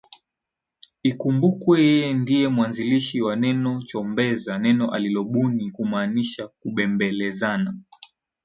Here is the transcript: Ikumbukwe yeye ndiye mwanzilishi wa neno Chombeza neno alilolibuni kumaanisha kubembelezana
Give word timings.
Ikumbukwe 1.09 1.73
yeye 1.87 2.09
ndiye 2.21 2.47
mwanzilishi 2.55 3.17
wa 3.25 3.35
neno 3.43 3.71
Chombeza 3.87 4.53
neno 4.65 4.85
alilolibuni 4.95 5.71
kumaanisha 5.71 6.47
kubembelezana 6.47 7.77